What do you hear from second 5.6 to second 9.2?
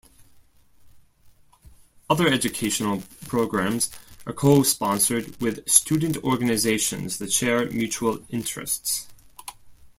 student organizations that share mutual interests.